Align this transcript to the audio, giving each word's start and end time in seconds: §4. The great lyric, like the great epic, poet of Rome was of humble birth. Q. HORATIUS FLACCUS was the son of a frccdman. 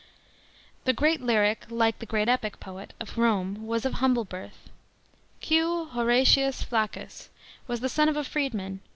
§4. 0.03 0.07
The 0.85 0.93
great 0.93 1.21
lyric, 1.21 1.65
like 1.69 1.99
the 1.99 2.07
great 2.07 2.27
epic, 2.27 2.59
poet 2.59 2.93
of 2.99 3.19
Rome 3.19 3.67
was 3.67 3.85
of 3.85 3.93
humble 3.93 4.25
birth. 4.25 4.67
Q. 5.41 5.89
HORATIUS 5.93 6.63
FLACCUS 6.63 7.29
was 7.67 7.81
the 7.81 7.87
son 7.87 8.09
of 8.09 8.17
a 8.17 8.21
frccdman. 8.21 8.79